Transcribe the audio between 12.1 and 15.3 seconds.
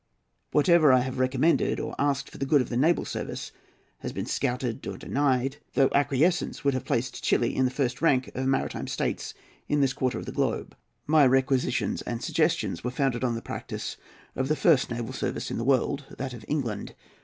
suggestions were founded on the practice of the first naval